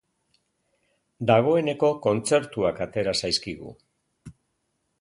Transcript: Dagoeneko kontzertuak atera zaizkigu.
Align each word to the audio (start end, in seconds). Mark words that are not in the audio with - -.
Dagoeneko 1.31 1.89
kontzertuak 2.07 2.81
atera 2.89 3.17
zaizkigu. 3.25 3.75